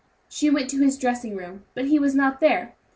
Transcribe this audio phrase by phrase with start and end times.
[0.27, 2.73] She went to his dressing room, but he was not there.